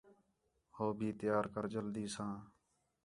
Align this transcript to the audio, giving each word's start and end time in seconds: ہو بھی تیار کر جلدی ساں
ہو 0.75 0.87
بھی 0.97 1.09
تیار 1.19 1.45
کر 1.53 1.63
جلدی 1.73 2.05
ساں 2.15 2.33